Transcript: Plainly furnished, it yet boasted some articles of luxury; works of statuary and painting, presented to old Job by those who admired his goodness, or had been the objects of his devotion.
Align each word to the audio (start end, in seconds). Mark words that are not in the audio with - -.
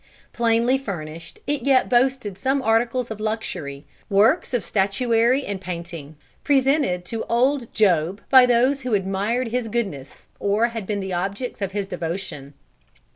Plainly 0.33 0.79
furnished, 0.79 1.37
it 1.45 1.61
yet 1.61 1.87
boasted 1.87 2.35
some 2.35 2.63
articles 2.63 3.11
of 3.11 3.19
luxury; 3.19 3.85
works 4.09 4.51
of 4.51 4.63
statuary 4.63 5.45
and 5.45 5.61
painting, 5.61 6.15
presented 6.43 7.05
to 7.05 7.23
old 7.25 7.71
Job 7.71 8.19
by 8.31 8.47
those 8.47 8.81
who 8.81 8.95
admired 8.95 9.49
his 9.49 9.67
goodness, 9.67 10.25
or 10.39 10.69
had 10.69 10.87
been 10.87 11.01
the 11.01 11.13
objects 11.13 11.61
of 11.61 11.73
his 11.73 11.87
devotion. 11.87 12.55